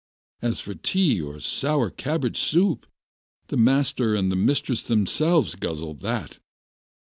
As 0.41 0.59
for 0.59 0.73
tea 0.73 1.21
or 1.21 1.39
sour 1.39 1.91
cabbage 1.91 2.39
soup, 2.39 2.87
the 3.49 3.55
master 3.55 4.15
and 4.15 4.31
the 4.31 4.35
mistress 4.35 4.81
themselves 4.81 5.53
guzzle 5.53 5.93
that. 5.93 6.39